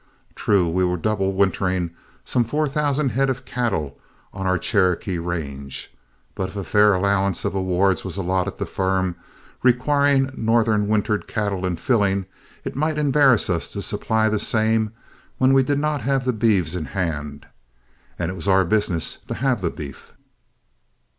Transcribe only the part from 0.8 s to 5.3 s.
were double wintering some four thousand head of cattle on our Cherokee